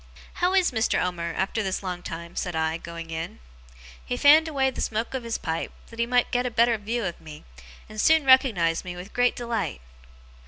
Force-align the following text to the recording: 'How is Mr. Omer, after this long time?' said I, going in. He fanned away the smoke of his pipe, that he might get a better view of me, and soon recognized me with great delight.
'How 0.41 0.55
is 0.55 0.71
Mr. 0.71 0.99
Omer, 0.99 1.31
after 1.37 1.61
this 1.61 1.83
long 1.83 2.01
time?' 2.01 2.35
said 2.35 2.55
I, 2.55 2.77
going 2.77 3.11
in. 3.11 3.37
He 4.03 4.17
fanned 4.17 4.47
away 4.47 4.71
the 4.71 4.81
smoke 4.81 5.13
of 5.13 5.21
his 5.21 5.37
pipe, 5.37 5.71
that 5.91 5.99
he 5.99 6.07
might 6.07 6.31
get 6.31 6.43
a 6.47 6.49
better 6.49 6.75
view 6.79 7.05
of 7.05 7.21
me, 7.21 7.45
and 7.87 8.01
soon 8.01 8.25
recognized 8.25 8.83
me 8.83 8.95
with 8.95 9.13
great 9.13 9.35
delight. 9.35 9.79